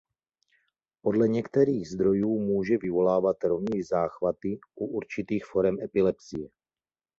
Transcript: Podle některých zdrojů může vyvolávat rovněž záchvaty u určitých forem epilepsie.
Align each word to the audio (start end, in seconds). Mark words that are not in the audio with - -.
Podle 1.01 1.27
některých 1.27 1.89
zdrojů 1.89 2.39
může 2.39 2.77
vyvolávat 2.77 3.43
rovněž 3.43 3.87
záchvaty 3.87 4.59
u 4.75 4.85
určitých 4.85 5.45
forem 5.45 5.77
epilepsie. 5.83 6.49